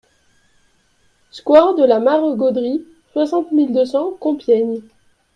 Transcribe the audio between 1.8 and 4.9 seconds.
la Mare-Gaudry, soixante mille deux cents Compiègne